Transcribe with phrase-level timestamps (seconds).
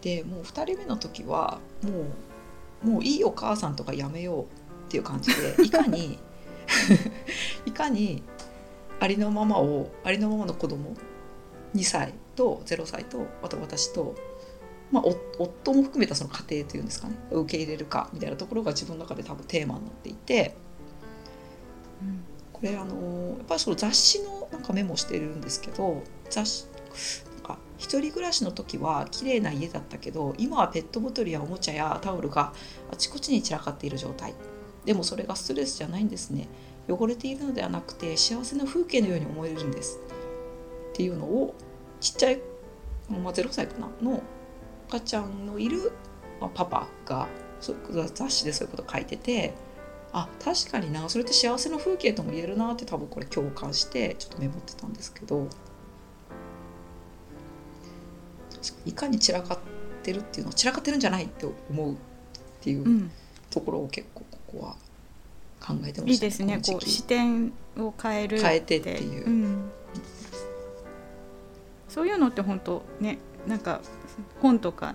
[0.00, 1.90] でもう2人目の時はも
[2.84, 4.46] うもういいお母さんとかやめようっ
[4.88, 6.18] ていう感じで いかに
[7.66, 8.22] いかに
[9.00, 10.94] ありのままをありのままの子供
[11.74, 14.14] 2歳と0歳とあと私と、
[14.90, 15.04] まあ、
[15.38, 20.54] 夫も含めたその家庭というんですかね受け入れるかみたいなところが自分の中で多分テーマになっていて、
[22.02, 22.20] うん、
[22.52, 26.70] これあのやっぱりその雑誌のなんかメモしてるんですけど雑誌か
[27.78, 32.52] 一人暮らしの時は綺麗な家だったけど今はペットボトルやおもちゃやタオルが
[32.92, 34.34] あちこちに散らかっている状態。
[34.84, 36.48] でもそれがストレスじゃないんですね。
[36.88, 39.98] 汚れているのではなくて幸せな風景のように思えるんです。
[40.92, 41.54] っていうのを
[42.00, 42.40] ちっちゃい、
[43.08, 43.90] まあ、0歳かな？
[44.02, 44.22] の
[44.88, 45.92] 赤ちゃんのいる、
[46.40, 47.28] まあ、パパが
[47.60, 49.54] 雑誌でそういうこと書いてて
[50.12, 55.46] あ確かになそれって幸せの風景とも言えるなって多分これ共感してちょっとメモってたんですけど。
[58.84, 59.58] いかに散らかっ
[60.02, 61.96] てるっていうのは散らかってるんじゃないって思うっ
[62.60, 63.10] ていう
[63.50, 64.76] ところを結構ここは
[65.60, 66.60] 考えてました、ね、いいですね。
[66.64, 69.70] こう視点を変える変えてっていう、うん、
[71.88, 73.80] そういうのって本当ねなんか
[74.40, 74.94] 本とか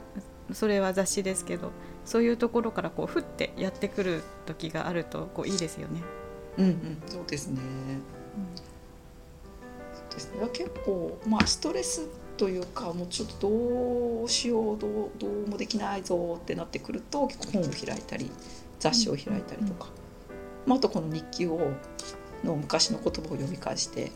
[0.51, 1.71] それは雑誌ですけど
[2.05, 6.01] そういうところからこうふってやってくる時があるとこういいですよね。
[6.57, 7.61] うんうん、そうですね。
[7.61, 8.01] うん、
[9.95, 10.47] そうですね。
[10.51, 12.07] 結構まあストレス
[12.43, 18.29] というかもうちょっとどうしようどうどうもできないぞってなってくると結構本を開いたり
[18.81, 19.87] 雑誌を開いたりとか、
[20.65, 21.71] うん、まあ、あとこの日記を
[22.43, 24.11] の昔の言葉を読み返して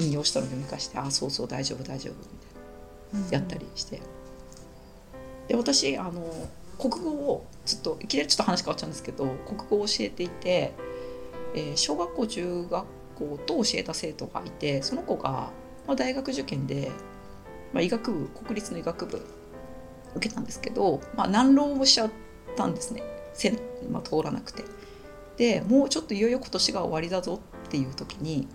[0.00, 2.14] 引用したのを読み返して「ああそうそう大丈夫大丈夫」
[3.14, 4.00] みたいなやったりして。
[5.46, 6.28] で私あの
[6.76, 10.72] 国語をずっといきなりちょっと話変わっちゃうんですけど国語を教えていて、
[11.54, 12.84] えー、小学校中学
[13.14, 15.52] 校と教えた生徒がいてその子が、
[15.86, 16.90] まあ、大学受験で、
[17.72, 19.24] まあ、医学部国立の医学部
[20.14, 22.10] 受けたんですけど、まあ、難浪をしちゃっ
[22.56, 23.02] たんですね
[23.90, 24.64] まあ、通らなくて。
[25.36, 28.48] でもうちょっといよいよ今年が終わりだぞっていう時に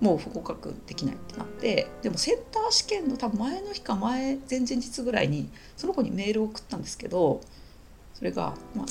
[0.00, 7.40] もう不合格できないってなってでもセンター試験の多分前の日か前前々日ぐらいにその子にメールを送ったんですけど
[8.14, 8.86] それが、まあ、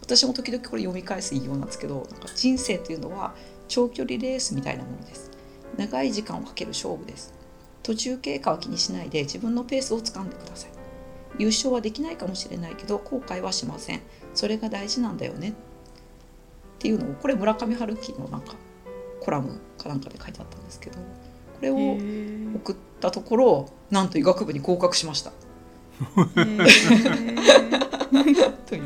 [0.00, 3.34] 私も時々これ読み返す引用なんですけどなんか人生というのは
[3.68, 5.27] 長距離レースみたいなものです
[5.76, 7.34] 長い時間をかける勝負です。
[7.82, 10.70] 途中経過は気にしないで自分のペースをつかんでください。
[11.38, 14.00] 優勝はできないかもしれないけど後悔はしません。
[14.34, 15.50] それが大事なんだよね。
[15.50, 15.52] っ
[16.78, 18.54] ていうのをこれ村上春樹のなんか
[19.20, 21.02] コラムかなんかで書いてあったんですけどこ
[21.60, 21.96] れを
[22.56, 25.32] 送ったところなんと医学部に合格しました。
[28.66, 28.82] という。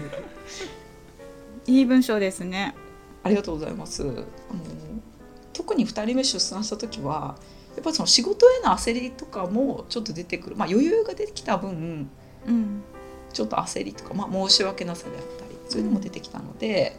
[1.66, 2.74] いい文章ですね。
[3.22, 4.02] ありがとうございます。
[4.02, 4.14] あの
[5.62, 7.36] 特に2人目出産した時は
[7.76, 12.10] やっぱりその仕事への焦りとかもちょっと出てくる、まあ、余裕が出てきた分、
[12.46, 12.82] うん、
[13.32, 16.98] ちょっと焦りとか、まあ、申し訳なさであったりそういうのも出てきたので、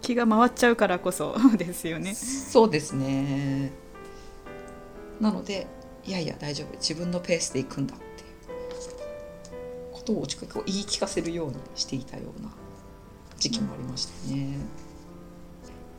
[0.00, 2.14] 気が回っちゃうからこそ ですよね。
[2.14, 3.70] そうですね。
[5.20, 5.68] なので
[6.04, 6.74] いやいや大丈夫。
[6.78, 8.12] 自分のペースで行くんだっていう。
[9.92, 10.26] ことを
[10.64, 12.50] 言い聞かせるようにしていたような
[13.38, 14.56] 時期もありましたね。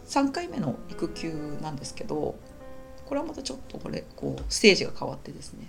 [0.07, 2.35] 3回目の育休なんですけど
[3.05, 5.67] これはまたちょっとこれこうステージが変わってですね。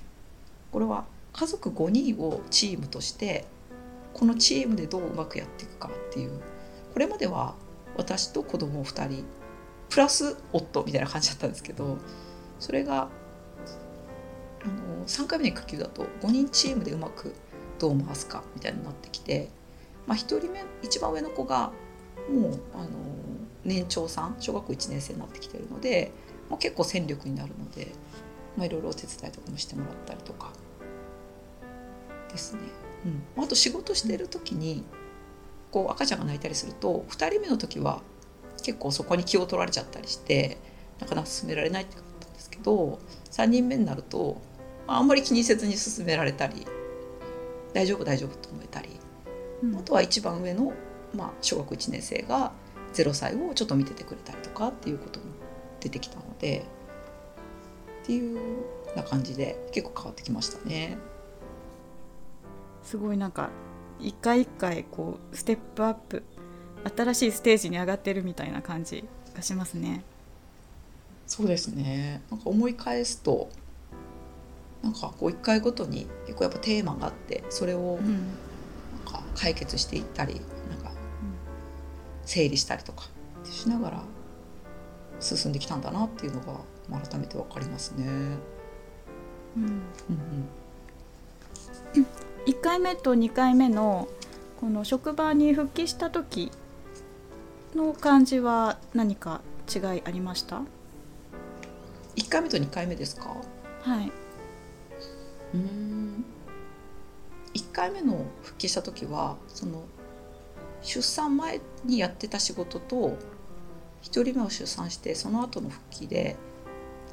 [0.72, 3.44] これは家族5人をチームとして
[4.12, 6.40] このチームでどううまくやっていくかっていう
[6.92, 7.54] これまでは
[7.96, 9.24] 私と子供2人
[9.88, 11.98] プラス夫みたいな感じだったんですけど
[12.58, 13.08] それが
[14.62, 17.34] あの3回目の育休だと5人チームでうまく
[17.78, 19.48] どう回すかみたいになってきて、
[20.06, 21.72] まあ、1人目一番上の子が
[22.32, 22.88] もうあの
[23.64, 26.12] 年長さん小学校1年生になってきてるので、
[26.50, 27.92] まあ、結構戦力になるので、
[28.56, 30.52] まあ、いろいろお手伝いとかもしてもらったりとか。
[32.30, 32.62] ですね。
[33.36, 34.84] うん、あと仕事してる時に
[35.70, 38.00] こう赤ちゃんが泣いたりすると2人目の時は
[38.62, 40.56] 結構そこに気を取られちゃったりして
[41.00, 42.98] なかなか進められないってったんですけど
[43.30, 44.40] 3人目になると、
[44.86, 46.66] まあ、あんまり気にせずに進められたり
[47.72, 48.88] 大丈夫大丈夫と思えたり、
[49.62, 50.72] うん、あとは一番上の、
[51.14, 52.52] まあ、小学1年生が
[52.94, 55.26] 0歳をちょっと見ててくれたりとかっていうことも
[55.80, 56.64] 出てきたので
[58.02, 58.38] っていう
[58.96, 60.98] な感じで結構変わってきましたね。
[62.82, 63.50] すごいなんか
[64.00, 66.22] 一回一回こうステップアップ
[66.96, 69.04] 新しいステージに上がってるみたいな感じ
[69.34, 70.04] がしますね。
[71.26, 73.48] そうですねなんか思い返すと
[74.82, 80.42] なんかこう一回ごとに結構やっぱテーマがあってそれをなんか解決していったり
[82.26, 83.04] 整理したりとか
[83.44, 84.02] しながら
[85.20, 86.60] 進んできたんだなっていうのが
[87.08, 88.04] 改めて分かりますね。
[89.56, 89.68] うん、うん
[91.96, 92.06] うん。
[92.46, 94.08] 1回目と2回目の
[94.60, 96.50] この職場に復帰した時
[97.74, 99.40] の感じは何か
[99.74, 100.62] 違いありました
[102.16, 103.36] ？1回目と2回目ですか？
[103.82, 104.12] はい。
[105.54, 106.24] うん。
[107.54, 109.84] 1回目の復帰した時はその
[110.82, 113.16] 出産前にやってた仕事と
[114.02, 116.36] 1人目を出産してその後の復帰で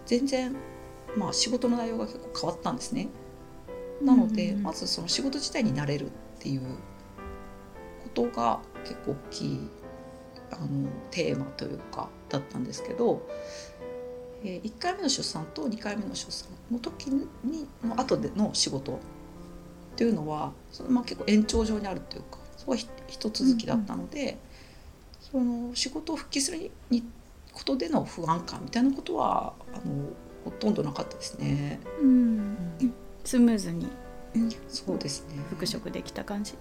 [0.06, 0.56] 全然
[1.16, 3.10] まあ仕事の内容が結構変わったんですね。
[4.02, 6.10] なので、うんうんまずその仕事自体に慣れるっ
[6.40, 6.62] ていう
[8.04, 9.70] ことが結構大きい
[10.52, 13.28] あのテーマというかだったんですけど、
[14.44, 17.28] え1回目の出産と2回目の出産の時に
[17.84, 18.98] の後での仕事っ
[19.96, 24.38] ていうのはそのまあ結構延長上にあるというかそこはひ一続きだったので、
[25.32, 27.04] その仕事を復帰するに
[27.54, 30.10] ことでの不安感みたいなことはあの
[30.44, 31.80] ほとんどなかったですね。
[32.02, 32.58] うん。
[33.24, 33.88] スムーズに。
[34.68, 35.36] そうですね。
[35.50, 36.54] 復職できた感じ。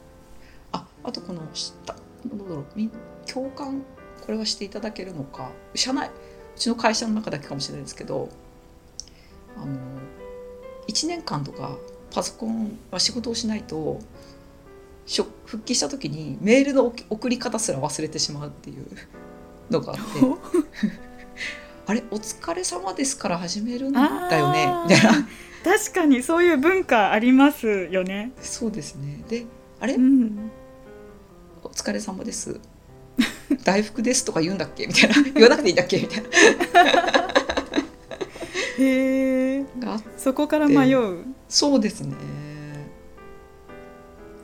[0.72, 1.94] ああとこのした
[2.26, 2.64] どうだろう。
[2.76, 2.90] み
[3.26, 3.82] 共感？
[4.24, 5.50] これはしていただけるのか？
[5.74, 6.12] 社内う
[6.56, 8.28] ちの会社の中だけかもしれないですけど
[9.56, 9.72] あの
[10.88, 11.76] 1年間とか
[12.12, 14.00] パソコンは仕事をしないと
[15.06, 18.86] 復帰した時にメールの送送り方すら忘れてしまうっていう
[19.70, 20.02] のがあって。
[21.86, 24.00] あれお疲れ様ですから始めるんだ
[24.38, 25.28] よねみたいな。
[25.64, 28.30] 確かにそういう文化ありますよね。
[28.40, 29.24] そうですね。
[29.28, 29.46] で
[29.80, 29.94] あれ？
[29.94, 30.50] うん。
[31.64, 32.60] お疲れ様です。
[33.64, 34.86] 大福ですとか言うんだっけ？
[34.86, 35.22] みたいな。
[35.34, 35.98] 言わなくていいんだっけ？
[35.98, 36.22] みたい
[38.78, 41.24] へえながあそこから迷う。
[41.48, 42.14] そうですね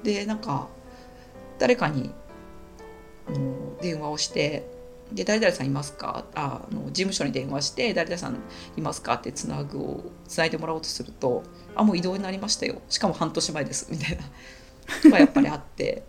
[0.06, 0.68] でなんか
[1.58, 2.12] 誰かに
[3.26, 4.68] あの電話をして
[5.12, 8.38] 「で誰々さんいますか?」ああの事務所に電話して「誰々さん
[8.76, 11.42] いますか?」ってつなぐをつないでもらおうとすると
[11.74, 12.80] 「あもう移動になりましたよ。
[12.88, 14.22] しかも半年前です」みたいな。
[15.04, 16.04] のがやっぱりあって。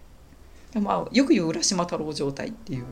[0.76, 2.86] まあよく言う浦島太郎状態っていう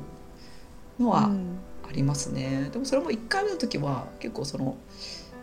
[0.99, 1.59] のは、うん。
[1.87, 2.69] ありますね。
[2.71, 4.75] でもそれも1回目の時は結構その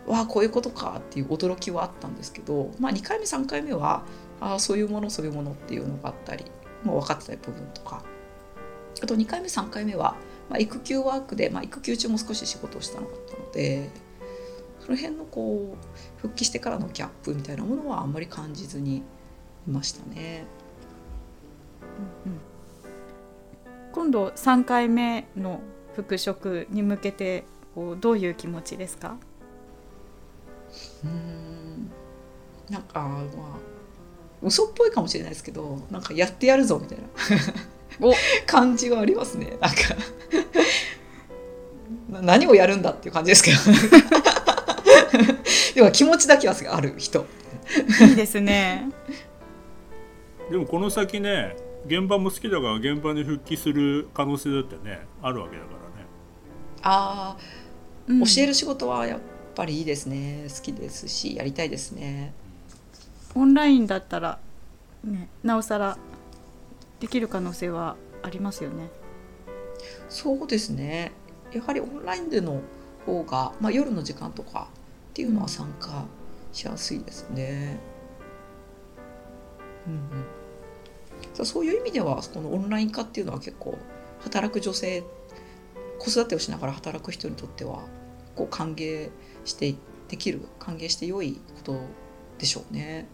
[0.05, 4.03] わあこういうことかっていう驚きはあったんですけど、まあ、2回目3回目は
[4.43, 6.45] ああそういうものそういうものっていうのがあったり
[6.83, 8.03] もう分かってた部分とか。
[9.01, 10.15] あと2回目3回目は、
[10.49, 13.89] まあ、育休ワークで、まあ、育休中も少し仕事をしたのがあったので
[14.79, 19.01] その辺のこう復帰してからのギャップみたいなものはあんまり感じずにい
[19.69, 20.45] ましたね。
[23.91, 25.59] 今度3回目の
[25.95, 27.43] 復職に向けて
[27.75, 29.17] こうどういう気持ちですか？
[31.03, 31.91] うーん。
[32.69, 33.23] なんかまあ
[34.43, 37.05] 嘘っぽいかもしれないですけどなんかやってやるぞみたいな。
[38.01, 38.13] お。
[38.45, 39.57] 感じはありますね。
[39.59, 39.77] なんか。
[42.09, 43.57] な何をやるんだっていう感じですけど。
[45.75, 47.25] でも気持ちだけはある人。
[48.07, 48.89] いいですね。
[50.51, 51.55] でもこの先ね
[51.87, 56.07] 現場も好きだから現場に復帰する可能性だってねあるわけだからね。
[56.81, 57.37] あ
[58.07, 58.23] うん。
[58.23, 59.19] あ教える仕事はやっ
[59.55, 60.47] ぱりいいですね。
[60.49, 62.33] 好きですしやりたいですね
[63.35, 64.39] オンラインだったら、
[65.03, 65.97] ね、なおさら
[66.99, 68.89] できる可能性はありますよね
[70.09, 71.11] そうですね
[71.51, 72.61] やはりオンラインでの
[73.05, 74.69] 方が、まあ、夜の時間とか
[75.11, 76.05] っていうのは参加
[76.51, 77.79] しやすいですね。
[79.87, 79.99] うんうん
[81.33, 83.77] そうそういう意味ではこのオンライン化っていうのは結構
[84.19, 85.03] 働く女性
[85.97, 87.83] 子育てをしながら働く人にとっては
[88.35, 89.09] こう歓迎
[89.45, 89.73] して
[90.09, 91.79] できる歓迎して良いこと
[92.37, 93.07] でしょうね。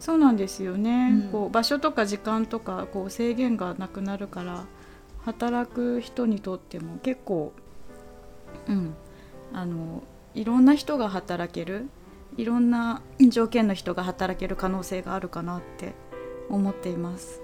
[0.00, 1.30] そうなんですよね、うん。
[1.30, 4.64] こう場所とか時間とかこう制限がなくなるから
[5.24, 7.52] 働く人にとっても結構
[8.66, 8.94] うん。
[9.52, 10.02] あの
[10.34, 11.88] いろんな人が働ける
[12.36, 15.92] いろんな条件の人が働ける可能性があるかなって
[16.48, 17.42] 思っています。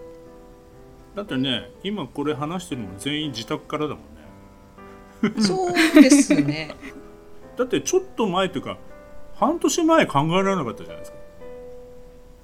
[1.15, 5.43] だってね今これ話してるのも全員自宅からだもんね。
[5.43, 6.75] そうですね。
[7.57, 8.79] だってちょっと前というか
[9.35, 11.19] 半年前考えられなかったじゃないですか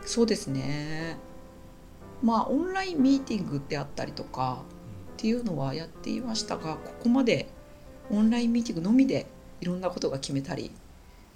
[0.05, 1.17] そうですね。
[2.23, 4.63] まあオンラインミーティングであったりとか
[5.15, 7.49] っていうのはやっていましたがここまで
[8.11, 9.27] オンラインミーティングのみで
[9.61, 10.71] いろんなことが決めたり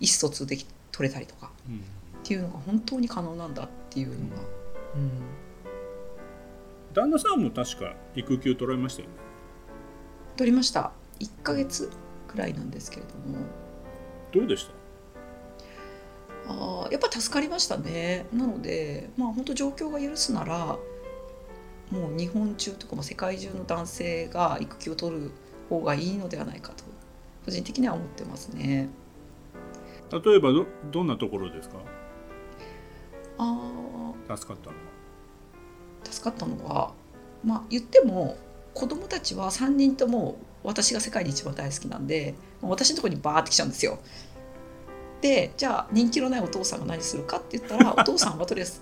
[0.00, 1.82] 意思疎通でき取れたりとかうん
[2.26, 4.42] っていうのが本当に可能なんだっていうのが、
[4.96, 5.10] うん、
[6.92, 9.14] 旦那さんも確か育休取られましたよね。
[10.36, 10.90] 取りました。
[11.20, 11.88] 1ヶ月
[12.26, 13.46] くらいなんですけれども。
[14.32, 14.72] どうでした？
[16.48, 20.78] あーやっぱ助かりましたねなのでまあ本当状況が許すなら
[21.90, 25.30] もう日本中とかも世界中の男性が育休を取る
[25.68, 26.84] 方がいいのではないかと
[27.44, 28.88] 個人的には思ってますね。
[30.10, 31.76] 例えばどどんなところですか？
[33.38, 34.82] あー助かったのは
[36.04, 36.92] 助かったのは
[37.44, 38.36] まあ言っても
[38.74, 43.98] 子供たちは3人とも私が世界で一番大好きなんで私のところにバーって来ちゃうんですよ。
[45.20, 48.80] でじゃあ人気のないお父さんが何するかって言ったら お父さんはとりあえず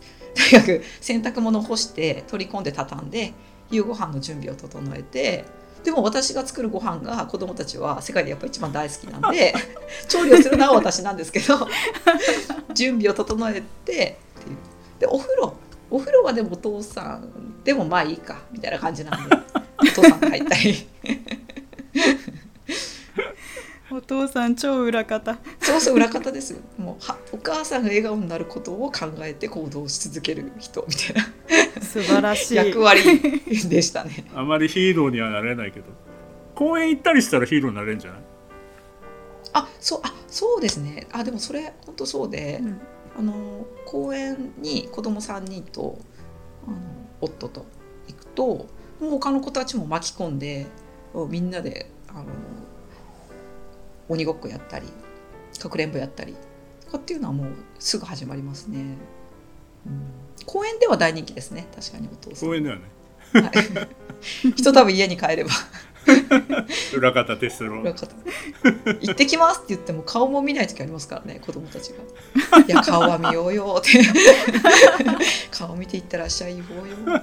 [0.50, 3.32] とにかく洗濯物を干して取り込んで畳んで
[3.70, 5.44] 夕ご飯の準備を整えて
[5.84, 9.54] でも私が作るご飯が子供たちは世界でやっぱ一番大好きなんで
[10.08, 11.68] 調理をするのは私なんですけど
[12.72, 14.16] 準備を整えてっていう。
[14.98, 15.54] でお風呂。
[15.90, 19.36] お風呂はでもお父さんでもまあいいかみたいな感じなんで
[19.78, 20.88] お父さんが入ったり
[23.96, 25.38] お父さん超裏方。
[25.60, 26.52] そうそう裏方です。
[26.52, 31.16] よもうはお母さんが笑顔になることを考えて行動し続ける人みたい
[31.76, 31.82] な。
[31.82, 32.54] 素晴らしい。
[32.56, 33.02] 役割
[33.68, 34.24] でしたね。
[34.34, 35.86] あまりヒーローにはなれないけど。
[36.54, 38.20] 公園行ったりしたらヒーローになれるんじゃない？
[39.52, 41.06] あそうあそうですね。
[41.12, 42.80] あでもそれ本当そうで、うん。
[43.16, 45.98] あの公園に子供3人と
[46.66, 46.76] あの
[47.20, 47.64] 夫と
[48.08, 48.66] 行くとも
[49.02, 50.66] う他の子たちも巻き込んで
[51.28, 52.24] みんなであの
[54.08, 54.86] 鬼ごっこやったり
[55.64, 56.34] かくれんぼやったり
[56.84, 57.46] とかっていうのはもう
[57.78, 58.78] すぐ始まりますね、
[59.86, 60.02] うん、
[60.46, 61.66] 公園では大人気ですね。
[61.74, 62.48] 確かにお父さん。
[62.48, 62.82] 公園ではね。
[63.32, 65.50] はい、 人多分家に帰れば。
[66.94, 68.06] 裏方テストロ裏方。
[69.00, 74.02] 行ってきますって言っても顔も見ない時ありますからね子供たちが「いや顔は見ようよ」って。
[75.50, 77.22] 顔見ていってらっしゃいよよ。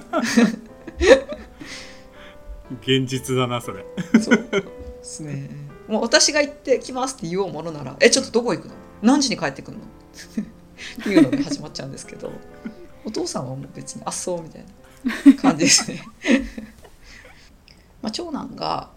[2.80, 3.84] 現実だなそれ。
[4.20, 4.64] そうで
[5.04, 8.74] すねもう私が行ってきますって言おうものなら「えちょっとどこ行くの？
[9.02, 9.84] 何時に帰ってくるの?」
[11.00, 12.32] っていうのが始まっちゃうんですけど
[13.04, 14.64] お父さんはもう別に「あっそう」みたい
[15.26, 16.02] な感じですね。
[18.00, 18.90] まあ、長男が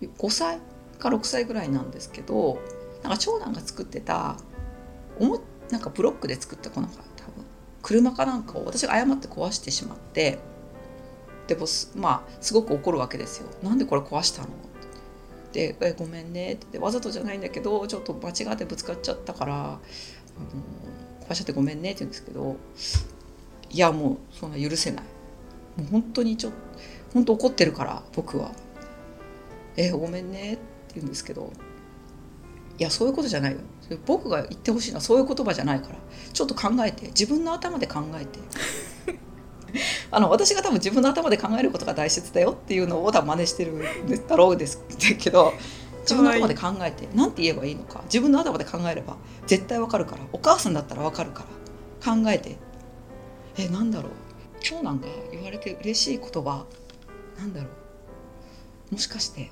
[0.00, 0.58] 5歳
[0.98, 2.58] か6歳ぐらいなんですけど
[3.02, 4.36] なんか長男が作ってた
[5.20, 5.40] おも
[5.70, 7.04] なんかブロックで作ったこの多分
[7.82, 10.38] 車かなんかを私が誤って壊してしまって
[11.46, 13.48] でもすまあすごく怒るわけですよ。
[13.62, 14.48] なんでこれ壊したの？
[15.56, 19.78] でえ「ごめんね」って言ってわざとじゃないんだけどちょっと間違ってぶつかっちゃったからあの
[21.26, 22.56] 壊しちゃってごめんねって言うんですけど
[23.70, 25.04] いやもうそんな許せない。
[25.78, 26.58] もう本当にちょっと
[27.14, 28.52] 本当怒ってるから僕は
[29.76, 30.62] 「えごめんね」って
[30.96, 31.50] 言うんですけど
[32.78, 33.58] いやそういうことじゃないよ。
[34.04, 35.94] 僕が言ってほしいのはそういう言葉じゃないから。
[36.32, 38.38] ちょっと考えて自分の頭で考えて。
[40.10, 44.82] あの私が多分自分の頭で考えることが大切だよっていうのを多分真似してるんだろうです
[45.18, 45.52] けど
[46.00, 49.16] 自分の頭で考えて何て言えばいいのか自分の頭で考えれば
[49.46, 51.44] 絶対わかるからお母さんだったらわかるか
[52.04, 52.56] ら考えて。
[53.58, 54.12] えなんだろう。
[54.60, 56.66] 長男が言われて嬉しい言葉
[57.38, 57.68] なんだろ
[58.90, 58.94] う。
[58.94, 59.50] もしかして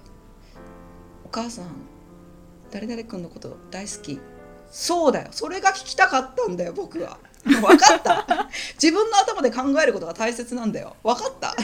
[1.25, 1.67] お母さん
[2.71, 4.21] 誰々君のこと大好き。
[4.71, 5.29] そうだよ。
[5.31, 7.19] それが聞きたかったんだよ僕は
[7.61, 8.49] 分かった。
[8.83, 10.97] 自分の頭で考えることが大切なんだよ。
[11.03, 11.51] 分かった。
[11.51, 11.55] っ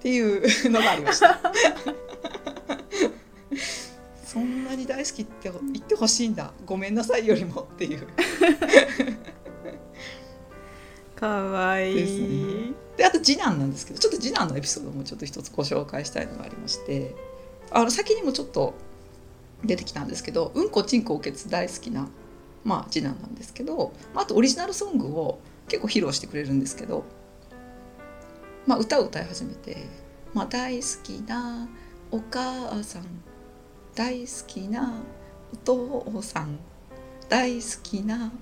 [0.00, 1.38] ていうのがありました。
[4.26, 6.52] そんなに大好きって言ってほしいんだ。
[6.66, 7.68] ごめんなさいよりも。
[7.74, 8.06] っていう。
[11.14, 11.94] かわいい、
[12.66, 12.84] ね。
[12.96, 17.14] であと次男なんですけどちょっと次男のエピソードもちょっと一つご紹介したいのがありまして
[17.70, 18.74] あの先にもちょっと
[19.64, 22.08] 出てきたんですけど「うんこちんこおけつ」大好きな、
[22.64, 27.04] まあ、次男なんですけど、まあ、あとオリジナルソングを結構披露してくれるんですけど、
[28.66, 29.86] まあ、歌を歌い始めて、
[30.32, 31.68] まあ、大好きな
[32.10, 33.04] お母さん
[33.94, 35.02] 大好きな
[35.52, 36.58] お父さん
[37.28, 38.32] 大好きな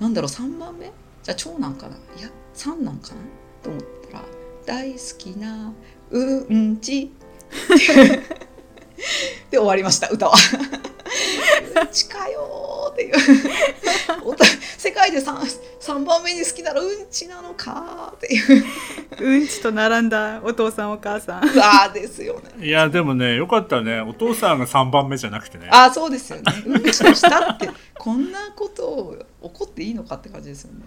[0.00, 0.92] なんだろう3番目？
[1.22, 1.96] じゃあ長男かな？
[2.18, 3.20] いや三男かな？
[3.62, 4.24] と思ったら
[4.66, 5.72] 「大好きな
[6.10, 7.12] うんち」
[9.50, 10.34] で終わりました歌は。
[11.76, 12.61] うんちかよー
[12.92, 13.14] っていう
[14.78, 15.34] 世界で 3,
[15.80, 18.12] 3番目に好きならうんちなのか？
[18.12, 18.64] ーっていう
[19.20, 22.66] うんちと並んだお父さんお母さんうわーですよね。
[22.66, 26.42] いやでもねよかったねお父さんが3番目じゃなくてねあーそうですよね。
[26.66, 27.68] うんちをしたって
[27.98, 30.82] こんなことを怒っていいのかって感じですよね。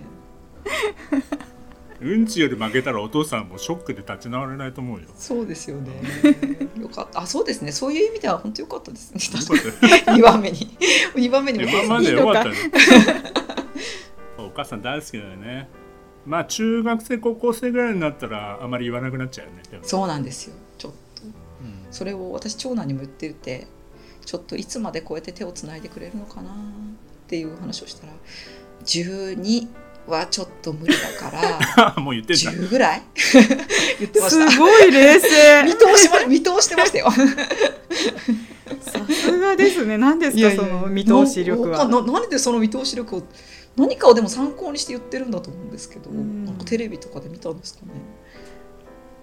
[2.01, 5.91] うんちより負けたらお父さんもショックで立ち直れないと思うよそうですよね。
[6.79, 7.21] よかった。
[7.21, 7.71] あ、そうですね。
[7.71, 9.21] そういう意味では本当良かったですね。
[9.39, 10.77] よかったよ二番目に。
[11.15, 12.55] 二番目にも今までよかったね
[14.37, 15.67] お母さん大好きだよね
[16.25, 20.55] まあ中学生高校生ぐらいになったらあまり言わなくなっちゃうよねそうなんですよ。
[20.77, 21.27] ちょっとう
[21.63, 23.67] んそれを私長男にも言ってて、
[24.25, 26.53] ちょっといつまでこうやって手をつないでくれるのかなっ
[27.27, 28.13] ていう話をしたら、
[28.83, 29.67] 12
[30.07, 31.95] はちょっと無理だから。
[32.01, 33.03] もう言ってんだ10ぐらい？
[33.99, 34.51] 言ってました。
[34.51, 35.63] すごい冷静。
[35.63, 37.11] 見通しま 見通してましたよ。
[37.11, 39.97] さすがですね。
[39.97, 41.85] 何ですかその見通し力は。
[41.85, 43.23] なななんでその見通し力を
[43.75, 46.45] 何かをでも参考にして言ってるんだと思うんですけど、うん。
[46.45, 47.81] なんかテレビとかで見たんですか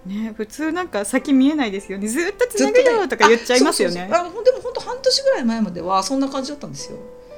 [0.05, 0.23] ね。
[0.25, 2.07] ね普通なんか先見えないですよね。
[2.07, 4.09] ずっとつなぐよとか言っちゃいますよね。
[4.11, 4.41] あそうそうそう。
[4.41, 6.97] あでも本当半年ぐらい前まではそんな感じだったんですよ、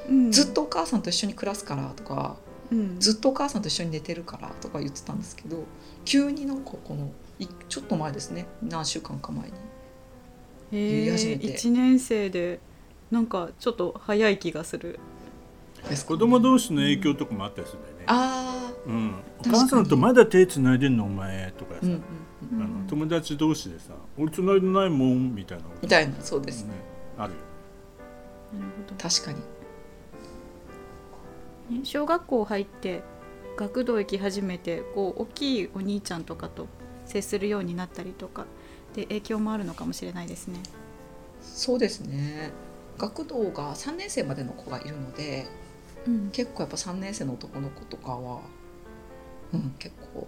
[0.10, 0.32] うん。
[0.32, 2.38] ずっとお母さんと一緒に暮らすからとか
[2.72, 3.00] うん。
[3.00, 5.64] ずっとお母さんと一緒に寝てるからとか言ってたんですけど
[6.04, 8.48] 急になんかこのいちょっと前ですね。
[8.62, 9.54] 何週間か前に。
[10.72, 11.48] へ言い始めて。
[11.48, 12.60] え1年生で
[13.12, 15.00] なんかちょっと早い気がする。
[15.90, 22.02] ですか子供同士の影響とかもあったりするんだよね、ああうん、お母さんとまだ手つないでんのお前とかさ、うんうんうん
[22.54, 26.74] あの友達同士でさ「俺つないでないもん」みたいなのみたいなそうですね。
[26.74, 26.76] ね
[27.18, 27.40] あるよ。
[28.54, 29.40] なるほ確かに
[31.84, 33.04] 小学校入って
[33.58, 36.68] 学童行き始めてこう大きいお兄ちゃんとかと
[37.06, 38.46] 接するようになったりとか
[38.94, 40.60] で影響もあるのかもしれないですね。
[41.42, 42.52] そうですね。
[42.98, 45.48] 学童が3年生までの子がいるので
[46.08, 46.30] うん。
[46.32, 48.42] 結構やっぱ3年生の男の子とかは、
[49.54, 50.28] うん、結構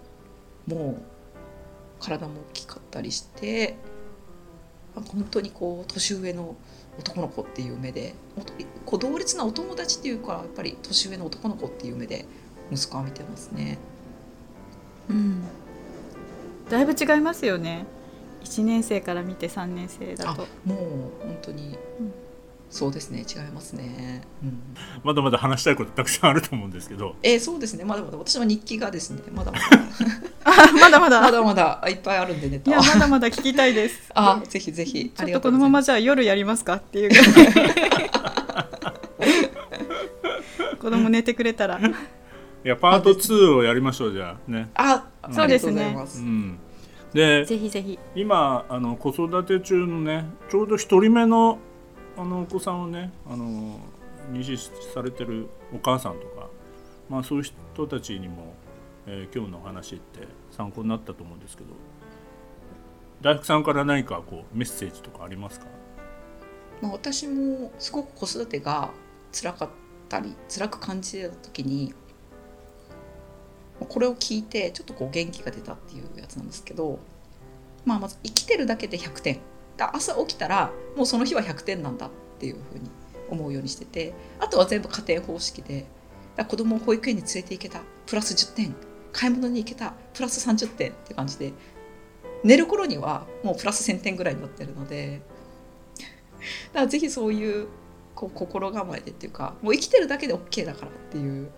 [0.66, 1.02] もう
[2.00, 3.76] 体も大きかったりして
[4.96, 6.56] あ本当にこう年上の
[6.98, 8.14] 男の子っていう目で
[8.84, 12.24] こう同列なお友達っていうかやっぱり年上の男の子っていう目で
[12.72, 13.78] 息子は見てますね。
[15.08, 15.42] うん。
[16.68, 17.86] だいぶ違いますよね。
[18.44, 20.78] 1年生から見て3年生だあともう
[21.22, 22.12] 本当に、うん
[22.70, 23.24] そうですね。
[23.26, 24.22] 違いますね。
[24.42, 24.60] うん。
[25.02, 27.16] まだまだ話したいことたくさんあると思うんですけど。
[27.22, 27.84] えーそうですね。
[27.84, 28.18] まだまだ。
[28.18, 29.22] 私の日記がですね。
[29.32, 29.64] まだまだ。
[29.64, 29.68] あ
[30.80, 31.20] まだまだ。
[31.20, 31.82] まだまだ。
[31.88, 32.70] いっぱいあるんでネタ。
[32.70, 34.10] いやまだまだ聞きたいです。
[34.14, 35.10] あぜひぜひ。
[35.14, 37.10] ちょっとこのままじゃあ夜やりますかっていう。
[40.78, 41.78] 子供寝てくれたら。
[41.78, 41.82] い
[42.64, 44.50] やパート2をやりましょうじゃあ。
[44.50, 44.70] ね。
[44.74, 45.96] あそうですね。
[45.96, 46.58] うん。
[47.12, 47.98] でぜひぜひ。
[48.14, 51.58] 今あの子育て中のねちょうど一人目の
[52.16, 53.78] あのお子さんをねあの
[54.32, 54.58] 妊娠
[54.92, 56.48] されてるお母さんとか、
[57.08, 58.54] まあ、そういう人たちにも、
[59.10, 61.70] えー今日の話って参考になったと思うんですけど
[63.22, 65.66] 大福さんから何かこうメッセージとかありますか？
[66.82, 68.90] まあ、私もすごく子育てが
[69.32, 69.68] 辛かっ
[70.10, 71.94] たり辛く感じてた時に
[73.80, 76.98] これを聞いてちょっとこう元気が出たっていうやつなんですけど、
[77.86, 79.40] まあ、まず生きてるだけで100点。
[79.78, 82.90] だ朝起きたらもうその日は100点なんだっていうふうに
[83.30, 85.86] 思うようにしててあとは全部家庭方式で
[86.36, 87.80] だ子供を保育園に連れて行けた。
[88.06, 88.87] プラス10点。
[89.12, 91.52] 買い物に行けたプラス30点って感じで
[92.44, 95.20] 寝る頃にはもうプラス1000点ぐらいになってるので
[96.72, 97.68] だからぜひそういう
[98.14, 101.50] こう心構えでっていうかもう生きてるだけで OK だからっていう。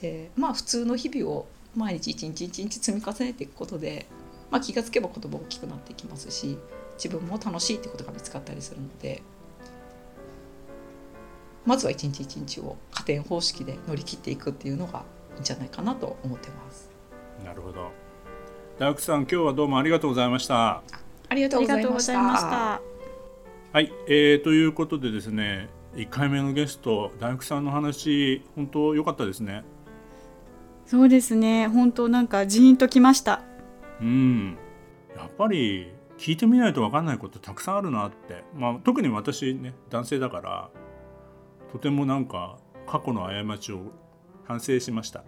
[0.00, 4.06] でまあ普通の日々を毎日一日一日積み重ねていくことで、
[4.50, 6.56] まあ、気がつけば子供大きくなっていきますし
[6.96, 9.22] 自分も楽しいってことが見つかったりするので
[11.66, 15.04] まずは一日一日を加点方式で乗り切っていくっていうのが
[15.40, 16.90] んじゃないかなと思ってます。
[17.44, 17.90] なるほど。
[18.78, 20.82] 大福さん今日はどうもありがとうございました。
[21.28, 21.92] ありがとうございました。
[21.92, 22.80] ございました
[23.72, 29.64] はい、えー、ということでですね1回目のゲスト大福さんの話本当良かったですね。
[30.86, 31.68] そうですね。
[31.68, 33.42] 本当なんかジーンときました。
[34.00, 34.56] うん。
[35.16, 40.70] やっぱり聞いてみないと分かんないことたくさんあるなって、まあ、特に私ね男性だから
[41.72, 43.92] とてもなんか過去の過ちを
[44.48, 45.22] 反省しました。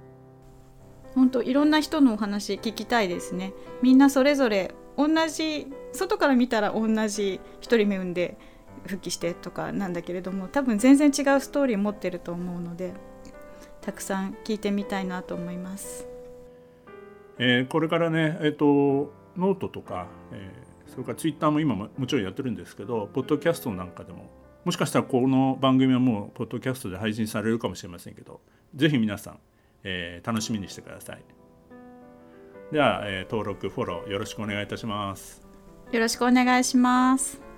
[1.15, 3.53] 本当いろんな人のお話聞きたいですね。
[3.83, 8.37] みんなそれぞれ同じ外から見たら同じ一人目産んで
[8.87, 12.95] 復帰してとかなんだけれども多分全然違うストーリー持ってると思うので
[13.81, 16.09] たくさん聞いてみたいなと思います。
[17.39, 24.29] えーこれからね、えー、とノートとか、えーそれからツイッターも今ももちろんやってるんですけどポッドキャストなんかでも
[24.65, 28.41] もしかしたらこの番組はもうポッドキャストで配信されるかもしれませんけど
[28.75, 29.39] ぜひ皆さん、
[29.85, 31.23] えー楽しみにしてください。
[32.73, 35.43] では、えー登録フォローよろしくお願いいたします。
[35.93, 37.50] よろしくお願いします。